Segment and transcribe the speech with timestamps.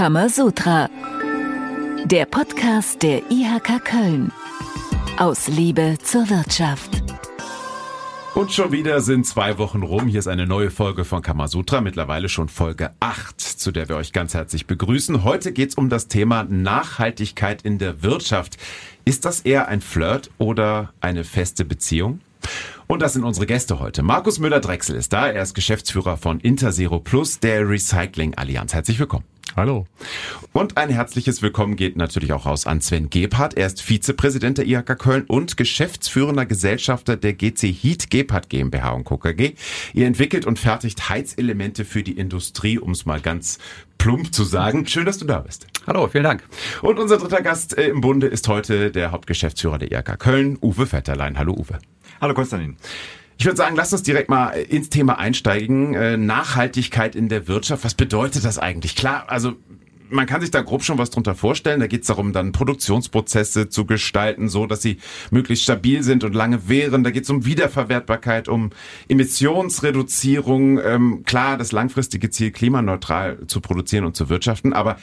[0.00, 0.88] Kamasutra.
[2.06, 4.32] Der Podcast der IHK Köln.
[5.18, 7.02] Aus Liebe zur Wirtschaft.
[8.34, 10.06] Und schon wieder sind zwei Wochen rum.
[10.06, 14.14] Hier ist eine neue Folge von Kamasutra, mittlerweile schon Folge 8, zu der wir euch
[14.14, 15.22] ganz herzlich begrüßen.
[15.22, 18.56] Heute geht es um das Thema Nachhaltigkeit in der Wirtschaft.
[19.04, 22.20] Ist das eher ein Flirt oder eine feste Beziehung?
[22.86, 24.02] Und das sind unsere Gäste heute.
[24.02, 25.28] Markus Müller-Drechsel ist da.
[25.28, 28.74] Er ist Geschäftsführer von Interzero Plus, der Recycling Allianz.
[28.74, 29.24] Herzlich willkommen.
[29.56, 29.86] Hallo.
[30.52, 33.54] Und ein herzliches Willkommen geht natürlich auch raus an Sven Gebhardt.
[33.54, 39.04] Er ist Vizepräsident der IHK Köln und geschäftsführender Gesellschafter der GC Heat Gebhardt GmbH und
[39.04, 39.18] Co.
[39.18, 39.54] KG.
[39.92, 43.58] Ihr entwickelt und fertigt Heizelemente für die Industrie, um es mal ganz
[44.00, 44.86] plump zu sagen.
[44.86, 45.66] Schön, dass du da bist.
[45.86, 46.42] Hallo, vielen Dank.
[46.80, 50.90] Und unser dritter Gast äh, im Bunde ist heute der Hauptgeschäftsführer der IHK Köln, Uwe
[50.90, 51.38] Vetterlein.
[51.38, 51.78] Hallo Uwe.
[52.18, 52.76] Hallo Konstantin.
[53.36, 55.94] Ich würde sagen, lass uns direkt mal ins Thema einsteigen.
[55.94, 58.96] Äh, Nachhaltigkeit in der Wirtschaft, was bedeutet das eigentlich?
[58.96, 59.52] Klar, also
[60.10, 61.80] man kann sich da grob schon was drunter vorstellen.
[61.80, 64.98] Da geht es darum, dann Produktionsprozesse zu gestalten, so dass sie
[65.30, 67.04] möglichst stabil sind und lange währen.
[67.04, 68.70] Da geht es um Wiederverwertbarkeit, um
[69.08, 70.78] Emissionsreduzierung.
[70.78, 74.72] Ähm, klar, das langfristige Ziel, klimaneutral zu produzieren und zu wirtschaften.
[74.72, 74.96] Aber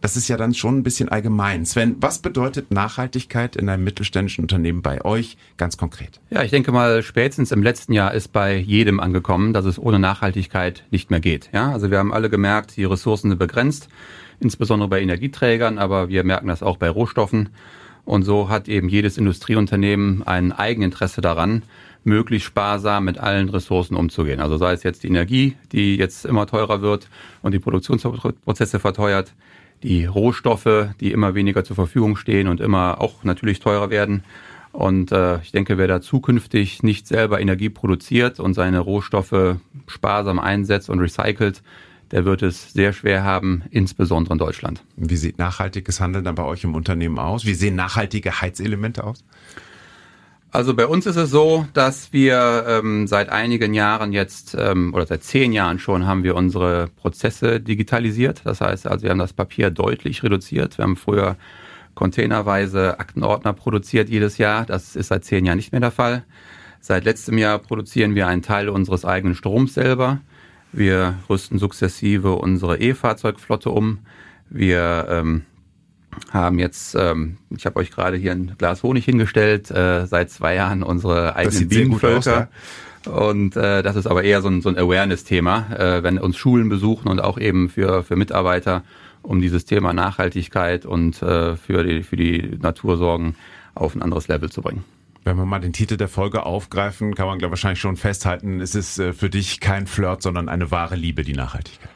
[0.00, 1.64] das ist ja dann schon ein bisschen allgemein.
[1.64, 6.20] Sven, was bedeutet Nachhaltigkeit in einem mittelständischen Unternehmen bei euch ganz konkret?
[6.30, 9.98] Ja, ich denke mal, spätestens im letzten Jahr ist bei jedem angekommen, dass es ohne
[9.98, 11.50] Nachhaltigkeit nicht mehr geht.
[11.52, 13.88] Ja, also wir haben alle gemerkt, die Ressourcen sind begrenzt,
[14.40, 17.50] insbesondere bei Energieträgern, aber wir merken das auch bei Rohstoffen.
[18.04, 21.62] Und so hat eben jedes Industrieunternehmen ein Eigeninteresse daran,
[22.04, 24.40] möglichst sparsam mit allen Ressourcen umzugehen.
[24.40, 27.08] Also sei es jetzt die Energie, die jetzt immer teurer wird
[27.42, 29.32] und die Produktionsprozesse verteuert,
[29.82, 34.22] die Rohstoffe, die immer weniger zur Verfügung stehen und immer auch natürlich teurer werden.
[34.72, 39.56] Und äh, ich denke, wer da zukünftig nicht selber Energie produziert und seine Rohstoffe
[39.86, 41.62] sparsam einsetzt und recycelt,
[42.12, 44.82] der wird es sehr schwer haben, insbesondere in Deutschland.
[44.96, 47.44] Wie sieht nachhaltiges Handeln dann bei euch im Unternehmen aus?
[47.44, 49.24] Wie sehen nachhaltige Heizelemente aus?
[50.52, 55.04] Also bei uns ist es so, dass wir ähm, seit einigen Jahren jetzt ähm, oder
[55.04, 58.40] seit zehn Jahren schon haben wir unsere Prozesse digitalisiert.
[58.44, 60.78] Das heißt also, wir haben das Papier deutlich reduziert.
[60.78, 61.36] Wir haben früher
[61.94, 64.64] containerweise Aktenordner produziert jedes Jahr.
[64.64, 66.24] Das ist seit zehn Jahren nicht mehr der Fall.
[66.80, 70.20] Seit letztem Jahr produzieren wir einen Teil unseres eigenen Stroms selber.
[70.76, 74.00] Wir rüsten sukzessive unsere E-Fahrzeugflotte um.
[74.50, 75.42] Wir ähm,
[76.30, 80.54] haben jetzt, ähm, ich habe euch gerade hier ein Glas Honig hingestellt, äh, seit zwei
[80.54, 82.48] Jahren unsere eigenen Bienenvölker.
[83.06, 86.68] Und äh, das ist aber eher so ein, so ein Awareness-Thema, äh, wenn uns Schulen
[86.68, 88.84] besuchen und auch eben für, für Mitarbeiter,
[89.22, 93.34] um dieses Thema Nachhaltigkeit und äh, für, die, für die Natursorgen
[93.74, 94.84] auf ein anderes Level zu bringen.
[95.26, 98.76] Wenn wir mal den Titel der Folge aufgreifen, kann man glaube wahrscheinlich schon festhalten, es
[98.76, 101.90] ist äh, für dich kein Flirt, sondern eine wahre Liebe, die Nachhaltigkeit.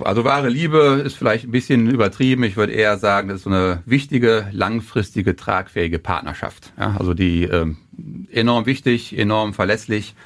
[0.00, 2.42] Also wahre Liebe ist vielleicht ein bisschen übertrieben.
[2.42, 6.72] Ich würde eher sagen, das ist so eine wichtige, langfristige, tragfähige Partnerschaft.
[6.76, 7.72] Ja, also die äh,
[8.32, 10.16] enorm wichtig, enorm verlässlich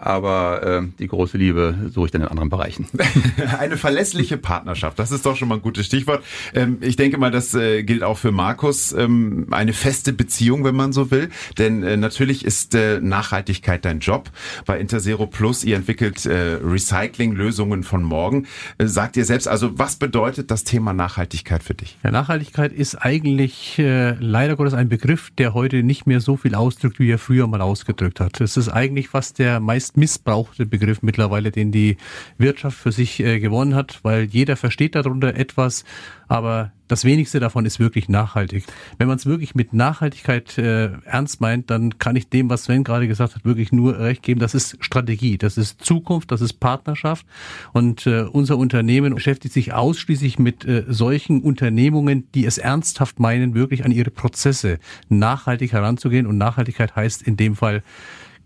[0.00, 2.86] aber äh, die große Liebe suche ich dann in anderen Bereichen.
[3.58, 6.22] Eine verlässliche Partnerschaft, das ist doch schon mal ein gutes Stichwort.
[6.54, 8.92] Ähm, ich denke mal, das äh, gilt auch für Markus.
[8.92, 11.30] Ähm, eine feste Beziehung, wenn man so will.
[11.58, 14.30] Denn äh, natürlich ist äh, Nachhaltigkeit dein Job.
[14.64, 18.46] Bei Interzero Plus, ihr entwickelt äh, Recycling-Lösungen von morgen.
[18.78, 21.98] Äh, sagt ihr selbst, also was bedeutet das Thema Nachhaltigkeit für dich?
[22.02, 26.54] Ja, Nachhaltigkeit ist eigentlich äh, leider Gottes ein Begriff, der heute nicht mehr so viel
[26.54, 28.40] ausdrückt, wie er früher mal ausgedrückt hat.
[28.40, 31.96] Es ist eigentlich fast der meist meist missbrauchte Begriff mittlerweile, den die
[32.38, 35.84] Wirtschaft für sich äh, gewonnen hat, weil jeder versteht darunter etwas,
[36.28, 38.64] aber das wenigste davon ist wirklich nachhaltig.
[38.98, 42.84] Wenn man es wirklich mit Nachhaltigkeit äh, ernst meint, dann kann ich dem, was Sven
[42.84, 44.40] gerade gesagt hat, wirklich nur recht geben.
[44.40, 47.26] Das ist Strategie, das ist Zukunft, das ist Partnerschaft.
[47.72, 53.54] Und äh, unser Unternehmen beschäftigt sich ausschließlich mit äh, solchen Unternehmungen, die es ernsthaft meinen,
[53.54, 56.26] wirklich an ihre Prozesse nachhaltig heranzugehen.
[56.26, 57.82] Und Nachhaltigkeit heißt in dem Fall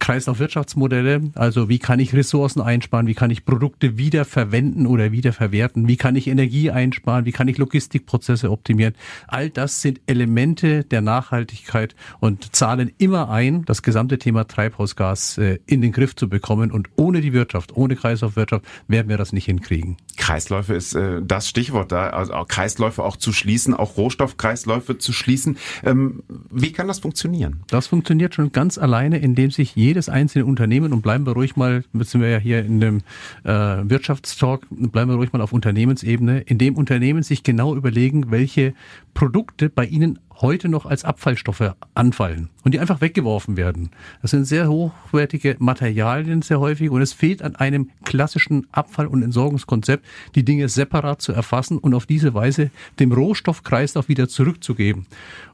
[0.00, 5.96] Kreislaufwirtschaftsmodelle, also wie kann ich Ressourcen einsparen, wie kann ich Produkte wiederverwenden oder wiederverwerten, wie
[5.96, 8.94] kann ich Energie einsparen, wie kann ich Logistikprozesse optimieren.
[9.28, 15.58] All das sind Elemente der Nachhaltigkeit und zahlen immer ein, das gesamte Thema Treibhausgas äh,
[15.66, 16.72] in den Griff zu bekommen.
[16.72, 19.96] Und ohne die Wirtschaft, ohne Kreislaufwirtschaft werden wir das nicht hinkriegen.
[20.16, 25.12] Kreisläufe ist äh, das Stichwort da, also auch Kreisläufe auch zu schließen, auch Rohstoffkreisläufe zu
[25.12, 25.58] schließen.
[25.84, 27.62] Ähm, wie kann das funktionieren?
[27.68, 31.82] Das funktioniert schon ganz alleine, indem sich jedes einzelne Unternehmen, und bleiben wir ruhig mal,
[31.94, 32.98] sind wir ja hier in dem
[33.42, 38.72] äh, Wirtschaftstalk, bleiben wir ruhig mal auf Unternehmensebene, in dem Unternehmen sich genau überlegen, welche
[39.14, 43.90] Produkte bei Ihnen heute noch als Abfallstoffe anfallen und die einfach weggeworfen werden.
[44.22, 49.22] Das sind sehr hochwertige Materialien sehr häufig und es fehlt an einem klassischen Abfall- und
[49.22, 55.06] Entsorgungskonzept, die Dinge separat zu erfassen und auf diese Weise dem Rohstoffkreislauf wieder zurückzugeben.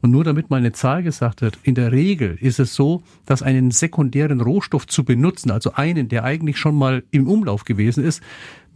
[0.03, 3.43] Und nur damit mal eine Zahl gesagt wird, in der Regel ist es so, dass
[3.43, 8.23] einen sekundären Rohstoff zu benutzen, also einen, der eigentlich schon mal im Umlauf gewesen ist,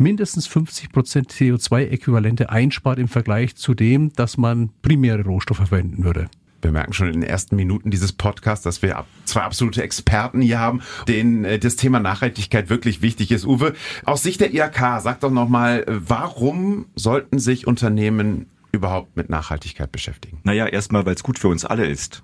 [0.01, 6.29] mindestens 50 Prozent CO2-Äquivalente einspart im Vergleich zu dem, dass man primäre Rohstoffe verwenden würde.
[6.63, 10.59] Wir merken schon in den ersten Minuten dieses Podcasts, dass wir zwei absolute Experten hier
[10.59, 13.47] haben, denen äh, das Thema Nachhaltigkeit wirklich wichtig ist.
[13.47, 13.75] Uwe,
[14.05, 20.41] aus Sicht der IHK, sag doch nochmal, warum sollten sich Unternehmen überhaupt mit Nachhaltigkeit beschäftigen?
[20.45, 22.23] Naja, erstmal, weil es gut für uns alle ist.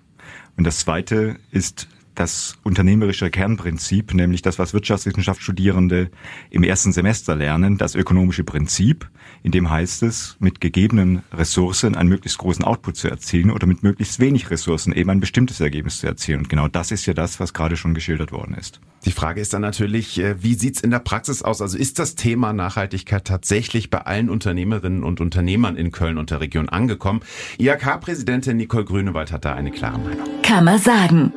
[0.57, 6.11] Und das Zweite ist das unternehmerische Kernprinzip, nämlich das, was Wirtschaftswissenschaftsstudierende
[6.51, 9.09] im ersten Semester lernen, das ökonomische Prinzip,
[9.43, 13.83] in dem heißt es, mit gegebenen Ressourcen einen möglichst großen Output zu erzielen oder mit
[13.83, 16.41] möglichst wenig Ressourcen eben ein bestimmtes Ergebnis zu erzielen.
[16.41, 18.81] Und genau das ist ja das, was gerade schon geschildert worden ist.
[19.05, 21.63] Die Frage ist dann natürlich, äh, wie sieht's in der Praxis aus?
[21.63, 26.41] Also ist das Thema Nachhaltigkeit tatsächlich bei allen Unternehmerinnen und Unternehmern in Köln und der
[26.41, 27.21] Region angekommen?
[27.59, 30.27] IHK-Präsidentin Nicole Grünewald hat da eine klare Meinung.
[30.43, 31.33] Kann man sagen.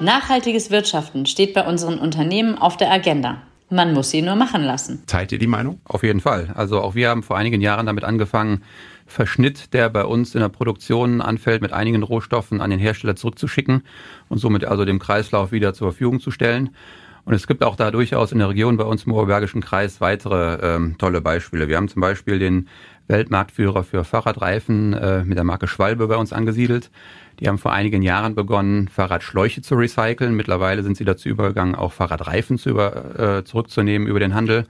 [0.00, 3.42] Nachhaltiges Wirtschaften steht bei unseren Unternehmen auf der Agenda.
[3.68, 5.02] Man muss sie nur machen lassen.
[5.06, 5.80] Teilt ihr die Meinung?
[5.84, 6.52] Auf jeden Fall.
[6.54, 8.62] Also auch wir haben vor einigen Jahren damit angefangen,
[9.06, 13.82] Verschnitt, der bei uns in der Produktion anfällt, mit einigen Rohstoffen an den Hersteller zurückzuschicken
[14.28, 16.70] und somit also dem Kreislauf wieder zur Verfügung zu stellen.
[17.24, 20.54] Und es gibt auch da durchaus in der Region bei uns im Oberbergischen Kreis weitere
[20.62, 21.68] ähm, tolle Beispiele.
[21.68, 22.68] Wir haben zum Beispiel den
[23.10, 26.90] Weltmarktführer für Fahrradreifen äh, mit der Marke Schwalbe bei uns angesiedelt.
[27.40, 30.34] Die haben vor einigen Jahren begonnen, Fahrradschläuche zu recyceln.
[30.34, 34.66] Mittlerweile sind sie dazu übergegangen, auch Fahrradreifen zu über, äh, zurückzunehmen über den Handel.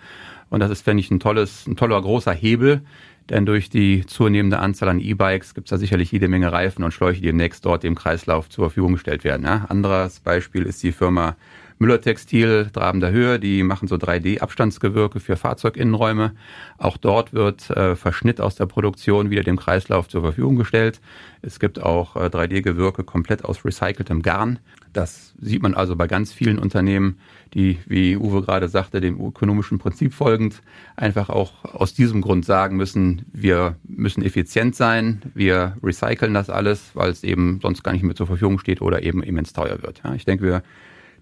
[0.50, 2.82] Und das ist, finde ich, ein tolles, ein toller großer Hebel.
[3.28, 6.92] Denn durch die zunehmende Anzahl an E-Bikes gibt es da sicherlich jede Menge Reifen und
[6.92, 9.46] Schläuche, die demnächst dort dem Kreislauf zur Verfügung gestellt werden.
[9.46, 9.66] Ja.
[9.68, 11.36] Anderes Beispiel ist die Firma
[11.80, 16.32] Müller Textil, Trabender Höhe, die machen so 3D-Abstandsgewirke für Fahrzeuginnenräume.
[16.76, 21.00] Auch dort wird äh, Verschnitt aus der Produktion wieder dem Kreislauf zur Verfügung gestellt.
[21.40, 24.58] Es gibt auch äh, 3D-Gewirke komplett aus recyceltem Garn.
[24.92, 27.18] Das sieht man also bei ganz vielen Unternehmen,
[27.54, 30.60] die, wie Uwe gerade sagte, dem ökonomischen Prinzip folgend,
[30.96, 36.90] einfach auch aus diesem Grund sagen müssen, wir müssen effizient sein, wir recyceln das alles,
[36.92, 40.02] weil es eben sonst gar nicht mehr zur Verfügung steht oder eben immens teuer wird.
[40.04, 40.62] Ja, ich denke, wir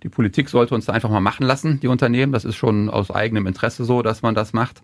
[0.02, 2.32] die Politik sollte uns da einfach mal machen lassen, die Unternehmen.
[2.32, 4.82] Das ist schon aus eigenem Interesse so, dass man das macht.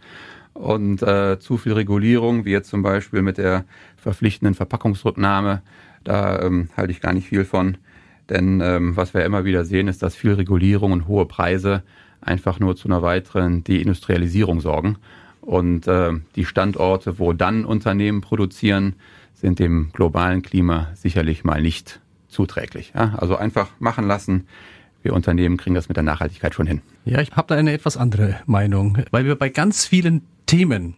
[0.52, 3.64] Und äh, zu viel Regulierung, wie jetzt zum Beispiel mit der
[3.96, 5.62] verpflichtenden Verpackungsrücknahme,
[6.04, 7.76] da ähm, halte ich gar nicht viel von.
[8.30, 11.82] Denn ähm, was wir immer wieder sehen, ist, dass viel Regulierung und hohe Preise
[12.20, 14.96] einfach nur zu einer weiteren Deindustrialisierung sorgen.
[15.40, 18.94] Und äh, die Standorte, wo dann Unternehmen produzieren,
[19.34, 22.92] sind dem globalen Klima sicherlich mal nicht zuträglich.
[22.94, 23.14] Ja?
[23.18, 24.46] Also einfach machen lassen
[25.04, 26.80] wir Unternehmen kriegen das mit der Nachhaltigkeit schon hin.
[27.04, 30.94] Ja, ich habe da eine etwas andere Meinung, weil wir bei ganz vielen Themen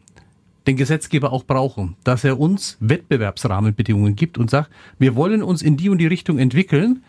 [0.66, 5.76] den Gesetzgeber auch brauchen, dass er uns Wettbewerbsrahmenbedingungen gibt und sagt, wir wollen uns in
[5.76, 7.02] die und die Richtung entwickeln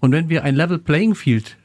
[0.00, 1.56] und wenn wir ein Level Playing Field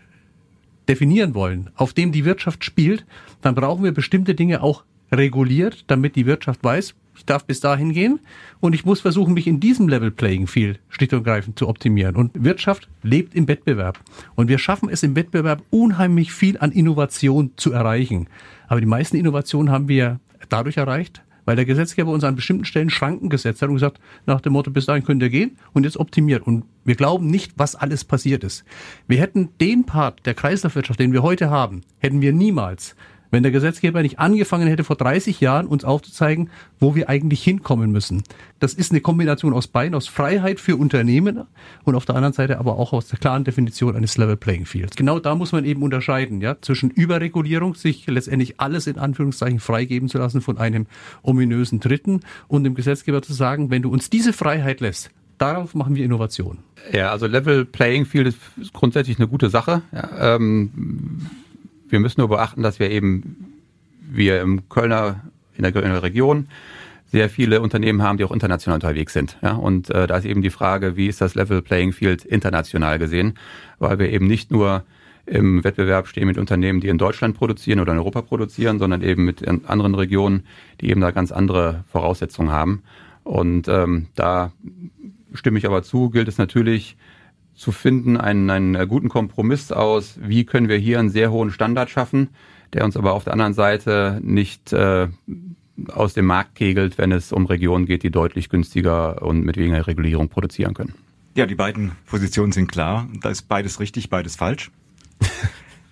[0.87, 3.05] definieren wollen, auf dem die Wirtschaft spielt,
[3.41, 7.91] dann brauchen wir bestimmte Dinge auch reguliert, damit die Wirtschaft weiß, ich darf bis dahin
[7.91, 8.19] gehen
[8.61, 12.15] und ich muss versuchen, mich in diesem Level Playing Field schlicht und greifend zu optimieren.
[12.15, 13.99] Und Wirtschaft lebt im Wettbewerb.
[14.35, 18.27] Und wir schaffen es im Wettbewerb unheimlich viel an Innovation zu erreichen.
[18.67, 22.89] Aber die meisten Innovationen haben wir dadurch erreicht, weil der Gesetzgeber uns an bestimmten Stellen
[22.89, 25.97] Schranken gesetzt hat und gesagt, nach dem Motto, bis dahin könnt ihr gehen und jetzt
[25.97, 26.47] optimiert.
[26.47, 28.63] Und wir glauben nicht, was alles passiert ist.
[29.07, 32.95] Wir hätten den Part der Kreislaufwirtschaft, den wir heute haben, hätten wir niemals,
[33.31, 37.91] wenn der Gesetzgeber nicht angefangen hätte, vor 30 Jahren uns aufzuzeigen, wo wir eigentlich hinkommen
[37.91, 38.23] müssen.
[38.59, 41.45] Das ist eine Kombination aus beiden, aus Freiheit für Unternehmen
[41.83, 44.95] und auf der anderen Seite aber auch aus der klaren Definition eines Level Playing Fields.
[44.95, 50.09] Genau da muss man eben unterscheiden, ja, zwischen Überregulierung, sich letztendlich alles in Anführungszeichen freigeben
[50.09, 50.87] zu lassen von einem
[51.21, 55.95] ominösen Dritten und dem Gesetzgeber zu sagen, wenn du uns diese Freiheit lässt, darauf machen
[55.95, 56.59] wir Innovation.
[56.91, 59.81] Ja, also Level Playing Field ist grundsätzlich eine gute Sache.
[59.91, 61.27] Ja, ähm,
[61.89, 63.59] wir müssen nur beachten, dass wir eben,
[64.01, 65.21] wir im Kölner,
[65.55, 66.47] in der Kölner Region,
[67.11, 69.37] sehr viele Unternehmen haben, die auch international unterwegs sind.
[69.41, 72.99] Ja, und äh, da ist eben die Frage, wie ist das Level Playing Field international
[72.99, 73.33] gesehen,
[73.79, 74.83] weil wir eben nicht nur
[75.25, 79.25] im Wettbewerb stehen mit Unternehmen, die in Deutschland produzieren oder in Europa produzieren, sondern eben
[79.25, 80.43] mit anderen Regionen,
[80.81, 82.83] die eben da ganz andere Voraussetzungen haben.
[83.23, 84.51] Und ähm, da
[85.33, 86.97] stimme ich aber zu, gilt es natürlich,
[87.59, 91.89] zu finden, einen, einen guten Kompromiss aus, wie können wir hier einen sehr hohen Standard
[91.89, 92.29] schaffen,
[92.71, 95.09] der uns aber auf der anderen Seite nicht äh,
[95.89, 99.85] aus dem Markt kegelt, wenn es um Regionen geht, die deutlich günstiger und mit weniger
[99.87, 100.93] Regulierung produzieren können.
[101.35, 103.09] Ja, die beiden Positionen sind klar.
[103.21, 104.71] Da ist beides richtig, beides falsch.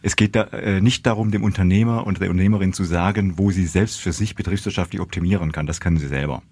[0.03, 3.65] Es geht da, äh, nicht darum, dem Unternehmer und der Unternehmerin zu sagen, wo sie
[3.65, 5.65] selbst für sich betriebswirtschaftlich optimieren kann.
[5.65, 6.43] Das können sie selber.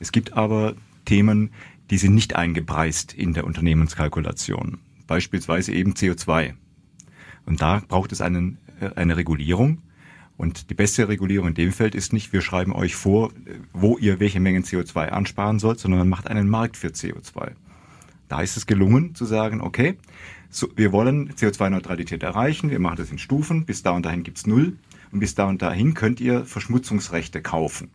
[0.00, 0.74] Es gibt aber
[1.04, 1.50] Themen,
[1.90, 4.78] die sind nicht eingepreist in der Unternehmenskalkulation.
[5.06, 6.54] Beispielsweise eben CO2.
[7.46, 9.82] Und da braucht es einen, äh, eine Regulierung.
[10.36, 13.32] Und die beste Regulierung in dem Feld ist nicht, wir schreiben euch vor,
[13.72, 17.52] wo ihr welche Mengen CO2 ansparen sollt, sondern man macht einen Markt für CO2.
[18.28, 19.96] Da ist es gelungen zu sagen, okay,
[20.50, 24.46] so, wir wollen CO2-Neutralität erreichen, wir machen das in Stufen, bis da und dahin gibt's
[24.46, 24.76] null
[25.10, 27.90] und bis da und dahin könnt ihr Verschmutzungsrechte kaufen.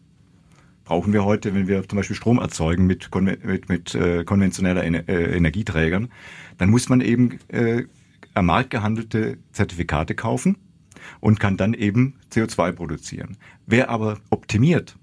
[0.86, 5.08] Brauchen wir heute, wenn wir zum Beispiel Strom erzeugen mit, mit, mit äh, konventioneller Ener
[5.08, 6.10] äh, Energieträgern,
[6.58, 7.84] dann muss man eben äh,
[8.34, 10.58] am Markt gehandelte Zertifikate kaufen
[11.20, 13.38] und kann dann eben CO2 produzieren.
[13.66, 14.98] Wer aber optimiert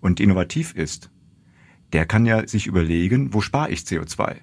[0.00, 1.10] und innovativ ist,
[1.92, 4.36] der kann ja sich überlegen, wo spare ich CO2?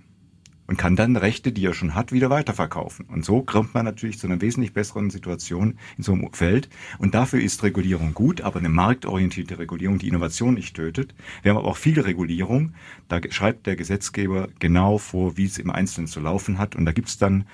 [0.68, 3.06] Und kann dann Rechte, die er schon hat, wieder weiterverkaufen.
[3.06, 6.70] Und so kommt man natürlich zu einer wesentlich besseren Situation in so einem Feld.
[6.98, 11.14] Und dafür ist Regulierung gut, aber eine marktorientierte Regulierung, die Innovation nicht tötet.
[11.44, 12.74] Wir haben aber auch viel Regulierung.
[13.08, 16.76] Da schreibt der Gesetzgeber genau vor, wie es im Einzelnen zu laufen hat.
[16.76, 17.46] Und da gibt es dann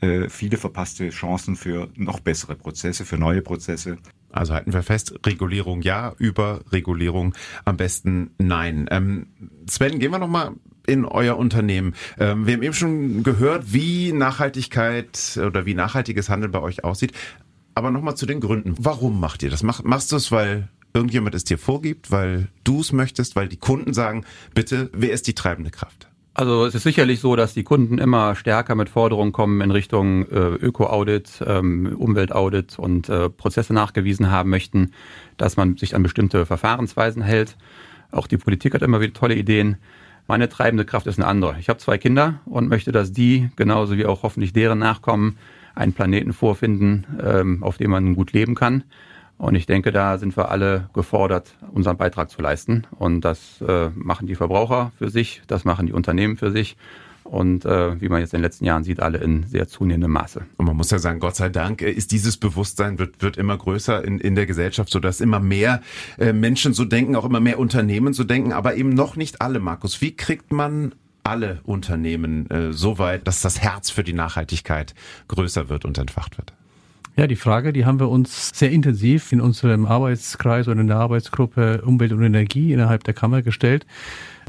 [0.00, 3.98] äh, viele verpasste Chancen für noch bessere Prozesse, für neue Prozesse.
[4.32, 8.86] Also halten wir fest, Regulierung ja, Überregulierung am besten nein.
[8.90, 9.26] Ähm,
[9.68, 10.52] Sven, gehen wir noch mal
[10.90, 11.94] in euer Unternehmen.
[12.18, 17.12] Ähm, wir haben eben schon gehört, wie Nachhaltigkeit oder wie nachhaltiges Handeln bei euch aussieht.
[17.74, 18.74] Aber nochmal zu den Gründen.
[18.78, 19.62] Warum macht ihr das?
[19.62, 23.56] Mach, machst du es, weil irgendjemand es dir vorgibt, weil du es möchtest, weil die
[23.56, 26.08] Kunden sagen, bitte, wer ist die treibende Kraft?
[26.34, 30.26] Also es ist sicherlich so, dass die Kunden immer stärker mit Forderungen kommen in Richtung
[30.28, 34.92] äh, Öko-Audit, ähm, Umwelt-Audit und äh, Prozesse nachgewiesen haben möchten,
[35.36, 37.56] dass man sich an bestimmte Verfahrensweisen hält.
[38.12, 39.76] Auch die Politik hat immer wieder tolle Ideen.
[40.30, 41.56] Meine treibende Kraft ist eine andere.
[41.58, 45.36] Ich habe zwei Kinder und möchte, dass die, genauso wie auch hoffentlich deren Nachkommen,
[45.74, 48.84] einen Planeten vorfinden, ähm, auf dem man gut leben kann.
[49.38, 52.86] Und ich denke, da sind wir alle gefordert, unseren Beitrag zu leisten.
[52.96, 56.76] Und das äh, machen die Verbraucher für sich, das machen die Unternehmen für sich
[57.24, 60.42] und äh, wie man jetzt in den letzten Jahren sieht, alle in sehr zunehmendem Maße.
[60.56, 63.56] Und man muss ja sagen, Gott sei Dank äh, ist dieses Bewusstsein wird, wird immer
[63.56, 65.80] größer in, in der Gesellschaft, sodass immer mehr
[66.18, 69.60] äh, Menschen so denken, auch immer mehr Unternehmen so denken, aber eben noch nicht alle,
[69.60, 70.00] Markus.
[70.00, 74.94] Wie kriegt man alle Unternehmen äh, so weit, dass das Herz für die Nachhaltigkeit
[75.28, 76.52] größer wird und entfacht wird?
[77.16, 80.96] Ja, die Frage, die haben wir uns sehr intensiv in unserem Arbeitskreis oder in der
[80.96, 83.84] Arbeitsgruppe Umwelt und Energie innerhalb der Kammer gestellt.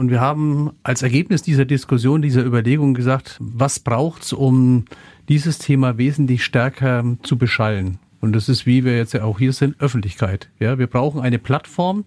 [0.02, 4.86] Und wir haben als Ergebnis dieser Diskussion, dieser Überlegung gesagt, was braucht's, um
[5.30, 8.00] dieses Thema wesentlich stärker zu beschallen?
[8.20, 10.50] Und das ist, wie wir jetzt ja auch hier sind, Öffentlichkeit.
[10.58, 12.06] Ja, wir brauchen eine Plattform,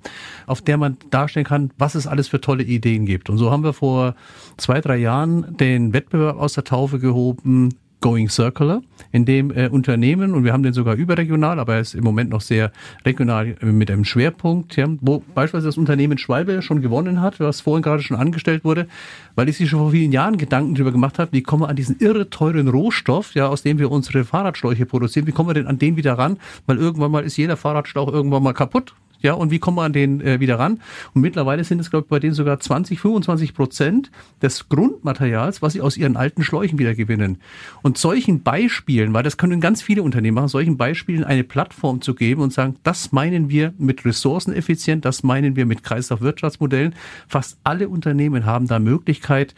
[0.49, 3.31] auf der man darstellen kann, was es alles für tolle Ideen gibt.
[3.31, 4.17] Und so haben wir vor
[4.57, 8.83] zwei, drei Jahren den Wettbewerb aus der Taufe gehoben, Going Circular,
[9.13, 12.29] in dem äh, Unternehmen, und wir haben den sogar überregional, aber er ist im Moment
[12.29, 12.71] noch sehr
[13.07, 17.63] regional äh, mit einem Schwerpunkt, ja, wo beispielsweise das Unternehmen Schwalbe schon gewonnen hat, was
[17.63, 18.89] vorhin gerade schon angestellt wurde,
[19.37, 21.77] weil ich sich schon vor vielen Jahren Gedanken darüber gemacht habe, wie kommen wir an
[21.77, 25.67] diesen irre teuren Rohstoff, ja, aus dem wir unsere Fahrradschläuche produzieren, wie kommen wir denn
[25.67, 26.37] an den wieder ran?
[26.67, 29.93] Weil irgendwann mal ist jeder Fahrradschlauch irgendwann mal kaputt ja, und wie kommen wir an
[29.93, 30.81] den äh, wieder ran?
[31.15, 34.11] Und mittlerweile sind es, glaube ich, bei denen sogar 20, 25 Prozent
[34.43, 37.39] des Grundmaterials, was sie aus ihren alten Schläuchen wieder gewinnen.
[37.83, 42.15] Und solchen Beispielen, weil das können ganz viele Unternehmen machen, solchen Beispielen eine Plattform zu
[42.15, 46.95] geben und sagen, das meinen wir mit ressourceneffizient, das meinen wir mit Kreislaufwirtschaftsmodellen.
[47.27, 49.55] Fast alle Unternehmen haben da Möglichkeit,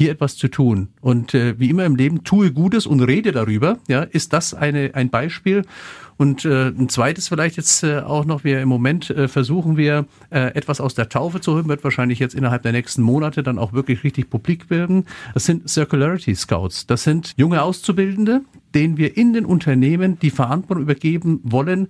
[0.00, 0.88] hier etwas zu tun.
[1.02, 3.76] Und äh, wie immer im Leben, tue Gutes und rede darüber.
[3.86, 5.66] Ja, ist das eine, ein Beispiel?
[6.16, 10.06] Und äh, ein zweites vielleicht jetzt äh, auch noch, wir im Moment äh, versuchen wir
[10.30, 13.58] äh, etwas aus der Taufe zu holen, wird wahrscheinlich jetzt innerhalb der nächsten Monate dann
[13.58, 15.04] auch wirklich richtig publik werden.
[15.34, 16.86] Das sind Circularity Scouts.
[16.86, 18.40] Das sind junge Auszubildende,
[18.74, 21.88] denen wir in den Unternehmen die Verantwortung übergeben wollen,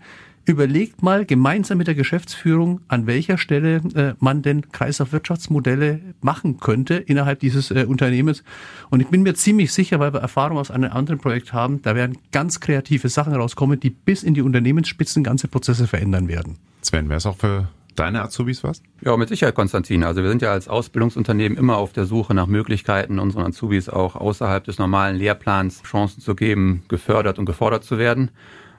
[0.51, 6.95] Überlegt mal gemeinsam mit der Geschäftsführung, an welcher Stelle äh, man denn Kreislaufwirtschaftsmodelle machen könnte
[6.95, 8.43] innerhalb dieses äh, Unternehmens.
[8.91, 11.95] Und ich bin mir ziemlich sicher, weil wir Erfahrung aus einem anderen Projekt haben, da
[11.95, 16.57] werden ganz kreative Sachen rauskommen, die bis in die Unternehmensspitzen ganze Prozesse verändern werden.
[16.83, 18.83] Sven, wäre es auch für deine Azubis was?
[19.03, 20.03] Ja, mit Sicherheit, Konstantin.
[20.03, 24.17] Also wir sind ja als Ausbildungsunternehmen immer auf der Suche nach Möglichkeiten, unseren Azubis auch
[24.17, 28.33] außerhalb des normalen Lehrplans Chancen zu geben, gefördert und gefordert zu werden.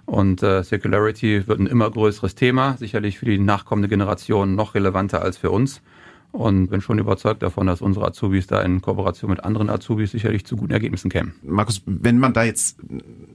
[0.06, 5.22] Und äh, Circularity wird ein immer größeres Thema, sicherlich für die nachkommende Generation noch relevanter
[5.22, 5.82] als für uns.
[6.32, 10.46] Und bin schon überzeugt davon, dass unsere Azubis da in Kooperation mit anderen Azubis sicherlich
[10.46, 11.34] zu guten Ergebnissen kämen.
[11.44, 12.78] Markus, wenn man da jetzt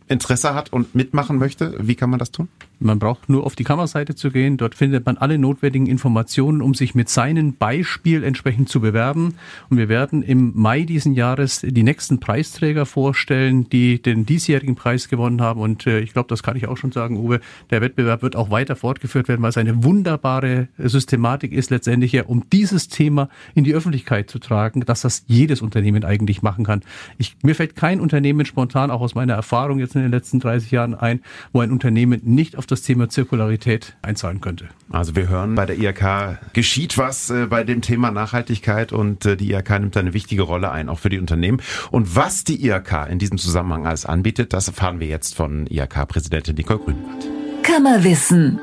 [0.08, 2.48] Interesse hat und mitmachen möchte, wie kann man das tun?
[2.78, 4.58] Man braucht nur auf die Kammerseite zu gehen.
[4.58, 9.34] Dort findet man alle notwendigen Informationen, um sich mit seinem Beispiel entsprechend zu bewerben.
[9.70, 15.08] Und wir werden im Mai diesen Jahres die nächsten Preisträger vorstellen, die den diesjährigen Preis
[15.08, 15.60] gewonnen haben.
[15.60, 17.40] Und äh, ich glaube, das kann ich auch schon sagen, Uwe,
[17.70, 22.24] der Wettbewerb wird auch weiter fortgeführt werden, weil es eine wunderbare Systematik ist, letztendlich ja,
[22.24, 26.82] um dieses Thema in die Öffentlichkeit zu tragen, dass das jedes Unternehmen eigentlich machen kann.
[27.16, 30.70] Ich, mir fällt kein Unternehmen spontan, auch aus meiner Erfahrung jetzt in den letzten 30
[30.70, 31.20] Jahren ein,
[31.52, 34.68] wo ein Unternehmen nicht auf auf das Thema Zirkularität einzahlen könnte.
[34.90, 39.36] Also wir hören, bei der IHK geschieht was äh, bei dem Thema Nachhaltigkeit und äh,
[39.36, 41.62] die IHK nimmt eine wichtige Rolle ein, auch für die Unternehmen.
[41.92, 46.56] Und was die IHK in diesem Zusammenhang alles anbietet, das erfahren wir jetzt von IHK-Präsidentin
[46.56, 47.28] Nicole Grünwald.
[47.62, 48.58] Kammerwissen.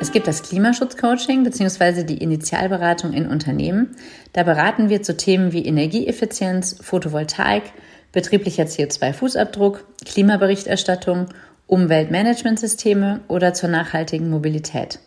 [0.00, 2.02] Es gibt das Klimaschutzcoaching bzw.
[2.02, 3.94] die Initialberatung in Unternehmen.
[4.32, 7.62] Da beraten wir zu Themen wie Energieeffizienz, Photovoltaik,
[8.10, 11.26] betrieblicher CO2-Fußabdruck, Klimaberichterstattung
[11.70, 14.98] Umweltmanagementsysteme oder zur nachhaltigen Mobilität.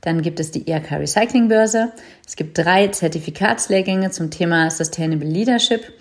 [0.00, 1.92] Dann gibt es die IHK Recycling Börse.
[2.26, 5.92] Es gibt drei Zertifikatslehrgänge zum Thema Sustainable Leadership,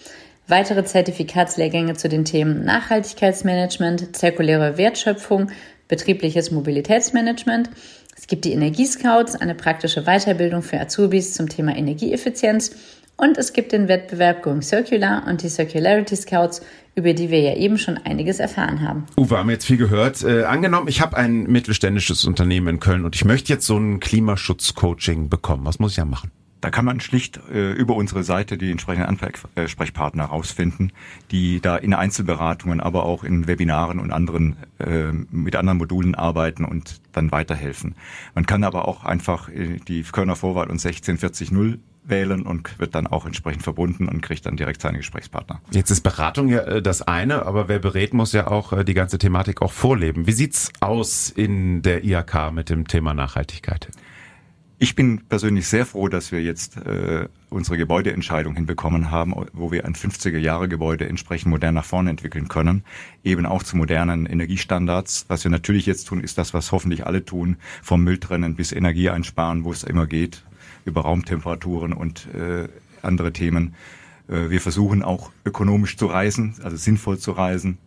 [0.47, 5.51] weitere Zertifikatslehrgänge zu den Themen Nachhaltigkeitsmanagement, zirkuläre Wertschöpfung,
[5.89, 7.69] betriebliches Mobilitätsmanagement.
[8.15, 12.71] Es gibt die Energiescouts, eine praktische Weiterbildung für Azubis zum Thema Energieeffizienz
[13.17, 16.61] und es gibt den Wettbewerb Going Circular und die Circularity Scouts,
[16.95, 19.05] über die wir ja eben schon einiges erfahren haben.
[19.17, 20.23] Uwe, haben wir jetzt viel gehört.
[20.23, 23.99] Äh, angenommen, ich habe ein mittelständisches Unternehmen in Köln und ich möchte jetzt so ein
[23.99, 25.65] Klimaschutzcoaching bekommen.
[25.65, 26.31] Was muss ich ja machen?
[26.59, 29.19] Da kann man schlicht äh, über unsere Seite die entsprechenden
[29.55, 30.91] Ansprechpartner rausfinden,
[31.29, 36.65] die da in Einzelberatungen, aber auch in Webinaren und anderen äh, mit anderen Modulen arbeiten
[36.65, 37.95] und dann weiterhelfen.
[38.33, 41.79] Man kann aber auch einfach äh, die Kölner Vorwahl und 16400
[42.09, 45.61] wählen und wird dann auch entsprechend verbunden und kriegt dann direkt seine Gesprächspartner.
[45.71, 48.93] Jetzt ist Beratung ja äh, das eine, aber wer berät, muss ja auch äh, die
[48.93, 50.27] ganze Thematik auch vorleben.
[50.27, 53.89] Wie sieht's aus in der IHK mit dem Thema Nachhaltigkeit?
[54.79, 59.85] Ich bin persönlich sehr froh, dass wir jetzt äh, unsere Gebäudeentscheidung hinbekommen haben, wo wir
[59.85, 62.83] ein 50er-Jahre-Gebäude entsprechend modern nach vorne entwickeln können,
[63.23, 65.25] eben auch zu modernen Energiestandards.
[65.29, 68.71] Was wir natürlich jetzt tun, ist das, was hoffentlich alle tun, vom Müll trennen bis
[68.71, 70.43] Energie einsparen, wo es immer geht,
[70.87, 72.67] über Raumtemperaturen und äh,
[73.01, 73.75] andere Themen.
[74.27, 77.77] Äh, wir versuchen auch ökonomisch zu reisen, also sinnvoll zu reisen.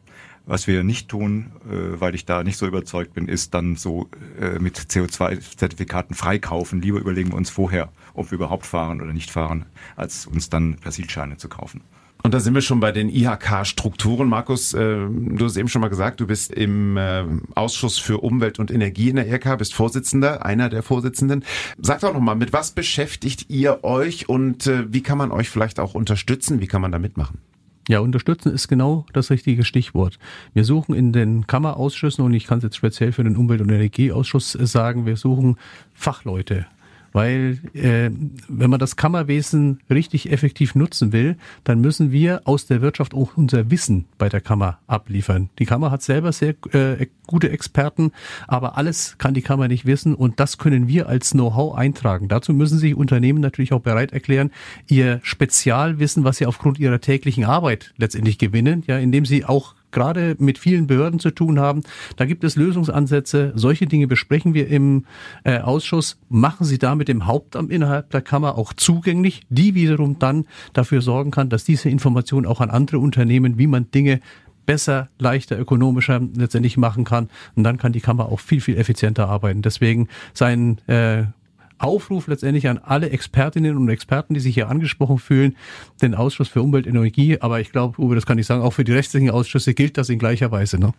[0.46, 4.08] Was wir nicht tun, äh, weil ich da nicht so überzeugt bin, ist dann so
[4.40, 6.80] äh, mit CO2-Zertifikaten freikaufen.
[6.80, 10.76] Lieber überlegen wir uns vorher, ob wir überhaupt fahren oder nicht fahren, als uns dann
[10.76, 11.82] Persilscheine zu kaufen.
[12.22, 14.28] Und da sind wir schon bei den IHK-Strukturen.
[14.28, 18.58] Markus, äh, du hast eben schon mal gesagt, du bist im äh, Ausschuss für Umwelt
[18.58, 21.44] und Energie in der IHK, bist Vorsitzender, einer der Vorsitzenden.
[21.78, 25.80] Sag doch nochmal, mit was beschäftigt ihr euch und äh, wie kann man euch vielleicht
[25.80, 26.60] auch unterstützen?
[26.60, 27.38] Wie kann man da mitmachen?
[27.88, 30.18] Ja, unterstützen ist genau das richtige Stichwort.
[30.54, 33.70] Wir suchen in den Kammerausschüssen, und ich kann es jetzt speziell für den Umwelt- und
[33.70, 35.56] Energieausschuss sagen, wir suchen
[35.92, 36.66] Fachleute,
[37.12, 38.10] weil äh,
[38.48, 43.36] wenn man das Kammerwesen richtig effektiv nutzen will, dann müssen wir aus der Wirtschaft auch
[43.36, 45.50] unser Wissen bei der Kammer abliefern.
[45.58, 48.12] Die Kammer hat selber sehr äh, gute Experten,
[48.46, 52.28] aber alles kann die Kammer nicht wissen und das können wir als Know-how eintragen.
[52.28, 54.50] Dazu müssen sich Unternehmen natürlich auch bereit erklären,
[54.88, 60.36] ihr Spezialwissen, was sie aufgrund ihrer täglichen Arbeit letztendlich gewinnen, ja, indem sie auch gerade
[60.38, 61.82] mit vielen Behörden zu tun haben.
[62.16, 63.52] Da gibt es Lösungsansätze.
[63.54, 65.06] Solche Dinge besprechen wir im
[65.44, 66.18] äh, Ausschuss.
[66.28, 71.30] Machen Sie damit dem Hauptamt innerhalb der Kammer auch zugänglich, die wiederum dann dafür sorgen
[71.30, 74.20] kann, dass diese Information auch an andere Unternehmen, wie man Dinge
[74.66, 77.28] besser, leichter, ökonomischer letztendlich machen kann.
[77.56, 79.62] Und dann kann die Kammer auch viel, viel effizienter arbeiten.
[79.62, 81.24] Deswegen sein äh,
[81.80, 85.56] Aufruf letztendlich an alle Expertinnen und Experten, die sich hier angesprochen fühlen,
[86.02, 87.40] den Ausschuss für Umwelt Energie.
[87.40, 90.08] Aber ich glaube, Uwe, das kann ich sagen, auch für die rechtlichen Ausschüsse gilt das
[90.08, 90.78] in gleicher Weise.
[90.78, 90.92] Ne?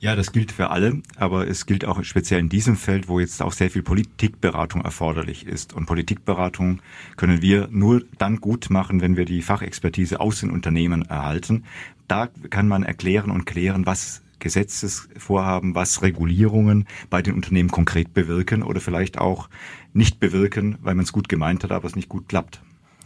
[0.00, 3.42] Ja, das gilt für alle, aber es gilt auch speziell in diesem Feld, wo jetzt
[3.42, 5.72] auch sehr viel Politikberatung erforderlich ist.
[5.72, 6.80] Und Politikberatung
[7.16, 11.64] können wir nur dann gut machen, wenn wir die Fachexpertise aus den Unternehmen erhalten.
[12.06, 18.62] Da kann man erklären und klären, was Gesetzesvorhaben, was Regulierungen bei den Unternehmen konkret bewirken
[18.62, 19.48] oder vielleicht auch
[19.92, 22.60] nicht bewirken, weil man es gut gemeint hat, aber es nicht gut klappt.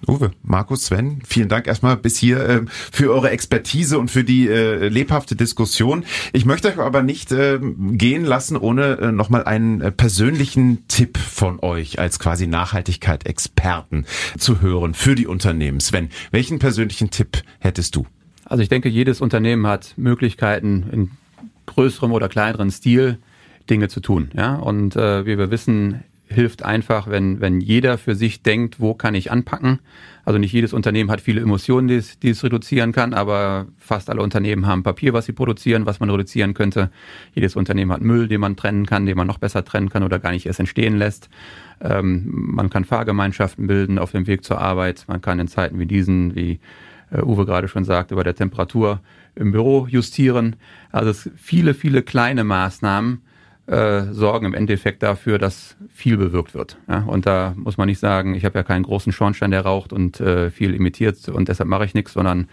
[0.08, 4.48] Uwe, Markus, Sven, vielen Dank erstmal bis hier äh, für eure Expertise und für die
[4.48, 6.04] äh, lebhafte Diskussion.
[6.32, 7.60] Ich möchte euch aber nicht äh,
[7.92, 14.06] gehen lassen, ohne äh, nochmal einen äh, persönlichen Tipp von euch als quasi Nachhaltigkeit-Experten
[14.38, 15.78] zu hören für die Unternehmen.
[15.78, 18.04] Sven, welchen persönlichen Tipp hättest du?
[18.44, 21.10] Also ich denke, jedes Unternehmen hat Möglichkeiten in
[21.66, 23.18] größerem oder kleineren Stil
[23.70, 24.30] Dinge zu tun.
[24.34, 24.56] Ja?
[24.56, 29.14] Und äh, wie wir wissen, hilft einfach, wenn, wenn jeder für sich denkt, wo kann
[29.14, 29.80] ich anpacken.
[30.24, 34.08] Also nicht jedes Unternehmen hat viele Emissionen, die es, die es reduzieren kann, aber fast
[34.08, 36.90] alle Unternehmen haben Papier, was sie produzieren, was man reduzieren könnte.
[37.34, 40.18] Jedes Unternehmen hat Müll, den man trennen kann, den man noch besser trennen kann oder
[40.18, 41.28] gar nicht erst entstehen lässt.
[41.80, 45.04] Ähm, man kann Fahrgemeinschaften bilden auf dem Weg zur Arbeit.
[45.08, 46.60] Man kann in Zeiten wie diesen, wie
[47.10, 49.00] äh, Uwe gerade schon sagte, bei der Temperatur
[49.34, 50.56] im Büro justieren.
[50.90, 53.22] Also viele, viele kleine Maßnahmen,
[53.66, 56.78] äh, sorgen im Endeffekt dafür, dass viel bewirkt wird.
[56.88, 57.04] Ja?
[57.04, 60.20] Und da muss man nicht sagen, ich habe ja keinen großen Schornstein, der raucht und
[60.20, 62.48] äh, viel imitiert und deshalb mache ich nichts, sondern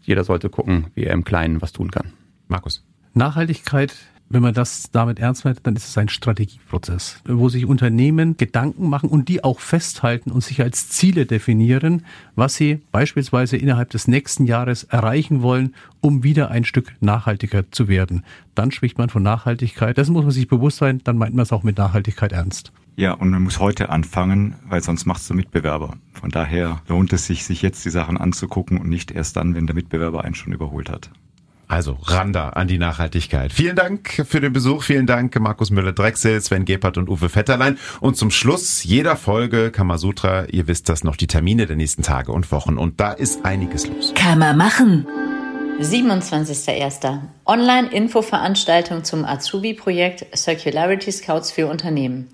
[0.00, 2.12] jeder sollte gucken, wie er im Kleinen was tun kann.
[2.48, 2.84] Markus.
[3.12, 3.94] Nachhaltigkeit
[4.28, 8.88] wenn man das damit ernst meint, dann ist es ein Strategieprozess, wo sich Unternehmen Gedanken
[8.88, 14.08] machen und die auch festhalten und sich als Ziele definieren, was sie beispielsweise innerhalb des
[14.08, 18.24] nächsten Jahres erreichen wollen, um wieder ein Stück nachhaltiger zu werden.
[18.54, 19.98] Dann spricht man von Nachhaltigkeit.
[19.98, 22.72] Das muss man sich bewusst sein, dann meint man es auch mit Nachhaltigkeit ernst.
[22.96, 25.96] Ja, und man muss heute anfangen, weil sonst machst du Mitbewerber.
[26.12, 29.66] Von daher lohnt es sich, sich jetzt die Sachen anzugucken und nicht erst dann, wenn
[29.66, 31.10] der Mitbewerber einen schon überholt hat.
[31.68, 33.52] Also Randa an die Nachhaltigkeit.
[33.52, 34.82] Vielen Dank für den Besuch.
[34.82, 37.78] Vielen Dank Markus Müller-Drechsel, Sven Gebhardt und Uwe Vetterlein.
[38.00, 42.32] Und zum Schluss jeder Folge Kamasutra, ihr wisst das noch, die Termine der nächsten Tage
[42.32, 42.78] und Wochen.
[42.78, 44.12] Und da ist einiges los.
[44.14, 45.06] Kann man machen.
[45.80, 47.18] 27.01.
[47.46, 52.28] Online-Info-Veranstaltung zum Azubi-Projekt Circularity Scouts für Unternehmen.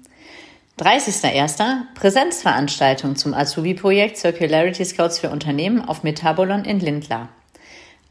[0.79, 1.95] 30.01.
[1.95, 7.29] Präsenzveranstaltung zum Azubi-Projekt Circularity Scouts für Unternehmen auf Metabolon in Lindlar.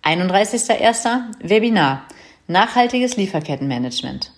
[0.04, 1.34] 31.01.
[1.42, 2.08] Webinar
[2.48, 4.32] Nachhaltiges Lieferkettenmanagement.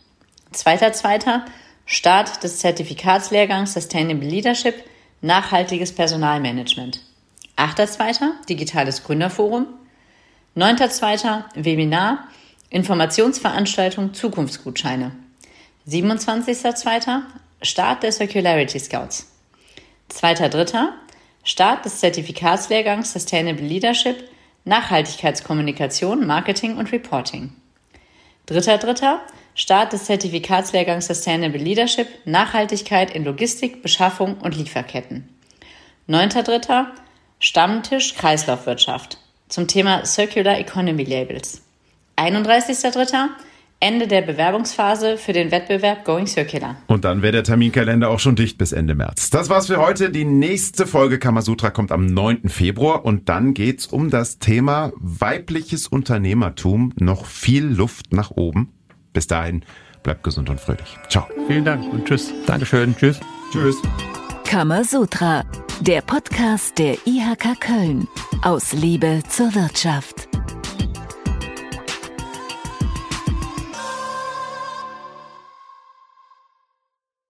[0.53, 1.41] 2.2.
[1.85, 4.75] Start des Zertifikatslehrgangs Sustainable Leadership
[5.21, 7.01] Nachhaltiges Personalmanagement.
[7.57, 8.45] 8.2.
[8.49, 9.67] Digitales Gründerforum.
[10.57, 11.43] 9.2.
[11.55, 12.27] Webinar
[12.69, 15.11] Informationsveranstaltung Zukunftsgutscheine.
[15.87, 17.21] 27.2.
[17.61, 19.31] Start der Circularity Scouts.
[20.11, 20.89] 2.3.
[21.43, 24.30] Start des Zertifikatslehrgangs Sustainable Leadership
[24.65, 27.53] Nachhaltigkeitskommunikation, Marketing und Reporting.
[28.45, 29.21] Dritter Dritter
[29.53, 35.27] Start des Zertifikatslehrgangs Sustainable Leadership, Nachhaltigkeit in Logistik, Beschaffung und Lieferketten.
[36.07, 36.91] Neunter Dritter
[37.39, 39.17] Stammtisch Kreislaufwirtschaft
[39.49, 41.61] zum Thema Circular Economy Labels.
[42.17, 43.29] 31.3.
[43.81, 46.75] Ende der Bewerbungsphase für den Wettbewerb Going Circular.
[46.87, 49.31] Und dann wäre der Terminkalender auch schon dicht bis Ende März.
[49.31, 50.11] Das war's für heute.
[50.11, 52.47] Die nächste Folge Kamasutra kommt am 9.
[52.47, 56.93] Februar und dann geht's um das Thema weibliches Unternehmertum.
[56.99, 58.71] Noch viel Luft nach oben.
[59.13, 59.65] Bis dahin,
[60.03, 60.97] bleibt gesund und fröhlich.
[61.09, 61.25] Ciao.
[61.47, 62.31] Vielen Dank und tschüss.
[62.45, 62.95] Dankeschön.
[62.95, 63.19] Tschüss.
[63.51, 63.81] Tschüss.
[64.45, 65.43] Kamasutra,
[65.81, 68.07] der Podcast der IHK Köln.
[68.43, 70.30] Aus Liebe zur Wirtschaft.